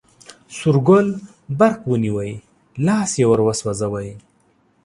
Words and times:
سور 0.57 0.77
ګل 0.87 1.07
برق 1.59 1.79
ونیوی، 1.91 2.31
لاس 2.85 3.11
یې 3.19 3.25
وروسوځوی. 3.29 4.09